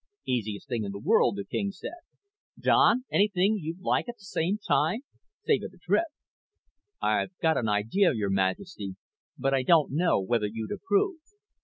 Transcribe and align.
"Easiest 0.25 0.67
thing 0.67 0.83
in 0.83 0.91
the 0.91 0.97
world," 0.97 1.35
the 1.35 1.45
king 1.45 1.69
said. 1.71 1.99
"Don? 2.59 3.05
Anything 3.11 3.59
you'd 3.61 3.81
like 3.81 4.09
at 4.09 4.15
the 4.17 4.23
same 4.23 4.57
time? 4.57 5.01
Save 5.45 5.63
it 5.65 5.75
a 5.75 5.77
trip." 5.77 6.07
"I've 6.99 7.37
got 7.37 7.55
an 7.55 7.69
idea, 7.69 8.11
Your 8.11 8.31
Majesty, 8.31 8.95
but 9.37 9.53
I 9.53 9.61
don't 9.61 9.91
know 9.91 10.19
whether 10.19 10.47
you'd 10.47 10.71
approve. 10.71 11.19